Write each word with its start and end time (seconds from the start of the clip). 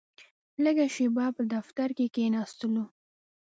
لږه 0.63 0.85
شېبه 0.95 1.25
په 1.35 1.43
دفتر 1.53 1.87
کې 1.97 2.05
کښېناستلو. 2.15 2.83